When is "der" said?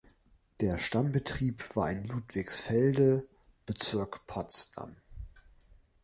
0.61-0.79